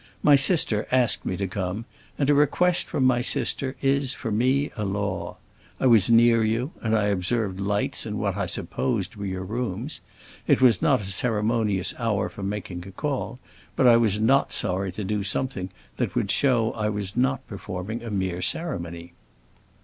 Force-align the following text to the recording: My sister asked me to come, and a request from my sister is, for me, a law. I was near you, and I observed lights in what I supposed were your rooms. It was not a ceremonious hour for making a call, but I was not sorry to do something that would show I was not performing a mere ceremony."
My 0.23 0.35
sister 0.35 0.87
asked 0.91 1.27
me 1.27 1.37
to 1.37 1.47
come, 1.47 1.85
and 2.17 2.27
a 2.27 2.33
request 2.33 2.87
from 2.87 3.03
my 3.05 3.21
sister 3.21 3.75
is, 3.83 4.15
for 4.15 4.31
me, 4.31 4.71
a 4.75 4.83
law. 4.83 5.37
I 5.79 5.85
was 5.85 6.09
near 6.09 6.43
you, 6.43 6.71
and 6.81 6.97
I 6.97 7.03
observed 7.09 7.59
lights 7.59 8.07
in 8.07 8.17
what 8.17 8.35
I 8.35 8.47
supposed 8.47 9.15
were 9.15 9.27
your 9.27 9.43
rooms. 9.43 10.01
It 10.47 10.59
was 10.59 10.81
not 10.81 11.01
a 11.01 11.05
ceremonious 11.05 11.93
hour 11.99 12.29
for 12.29 12.41
making 12.41 12.87
a 12.87 12.91
call, 12.91 13.37
but 13.75 13.85
I 13.85 13.97
was 13.97 14.19
not 14.19 14.51
sorry 14.51 14.91
to 14.93 15.03
do 15.03 15.21
something 15.23 15.69
that 15.97 16.15
would 16.15 16.31
show 16.31 16.71
I 16.73 16.89
was 16.89 17.15
not 17.15 17.45
performing 17.47 18.01
a 18.01 18.09
mere 18.09 18.41
ceremony." 18.41 19.13